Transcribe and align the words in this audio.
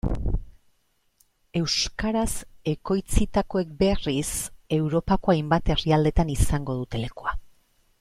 Euskaraz 1.61 2.31
ekoitzitakoek 2.73 3.77
berriz, 3.85 4.27
Europako 4.81 5.35
hainbat 5.37 5.73
herrialdetan 5.75 6.37
izango 6.41 6.81
dute 6.83 7.05
lekua. 7.09 7.37